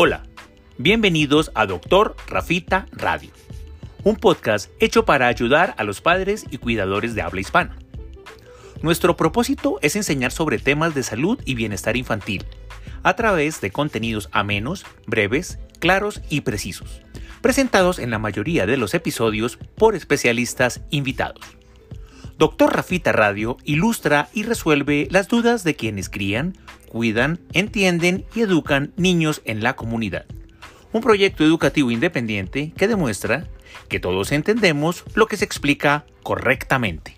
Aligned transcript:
Hola, 0.00 0.22
bienvenidos 0.76 1.50
a 1.56 1.66
Doctor 1.66 2.14
Rafita 2.28 2.86
Radio, 2.92 3.30
un 4.04 4.14
podcast 4.14 4.70
hecho 4.78 5.04
para 5.04 5.26
ayudar 5.26 5.74
a 5.76 5.82
los 5.82 6.00
padres 6.00 6.46
y 6.52 6.58
cuidadores 6.58 7.16
de 7.16 7.22
habla 7.22 7.40
hispana. 7.40 7.76
Nuestro 8.80 9.16
propósito 9.16 9.80
es 9.82 9.96
enseñar 9.96 10.30
sobre 10.30 10.60
temas 10.60 10.94
de 10.94 11.02
salud 11.02 11.40
y 11.44 11.56
bienestar 11.56 11.96
infantil, 11.96 12.44
a 13.02 13.16
través 13.16 13.60
de 13.60 13.72
contenidos 13.72 14.28
amenos, 14.30 14.86
breves, 15.08 15.58
claros 15.80 16.22
y 16.30 16.42
precisos, 16.42 17.02
presentados 17.40 17.98
en 17.98 18.12
la 18.12 18.20
mayoría 18.20 18.66
de 18.66 18.76
los 18.76 18.94
episodios 18.94 19.58
por 19.74 19.96
especialistas 19.96 20.80
invitados. 20.90 21.44
Doctor 22.38 22.72
Rafita 22.72 23.10
Radio 23.10 23.56
ilustra 23.64 24.28
y 24.32 24.44
resuelve 24.44 25.08
las 25.10 25.26
dudas 25.26 25.64
de 25.64 25.74
quienes 25.74 26.08
crían, 26.08 26.56
cuidan, 26.88 27.40
entienden 27.52 28.24
y 28.34 28.40
educan 28.40 28.92
niños 28.96 29.42
en 29.44 29.62
la 29.62 29.76
comunidad. 29.76 30.26
Un 30.92 31.02
proyecto 31.02 31.44
educativo 31.44 31.90
independiente 31.90 32.72
que 32.76 32.88
demuestra 32.88 33.46
que 33.88 34.00
todos 34.00 34.32
entendemos 34.32 35.04
lo 35.14 35.26
que 35.26 35.36
se 35.36 35.44
explica 35.44 36.06
correctamente. 36.22 37.17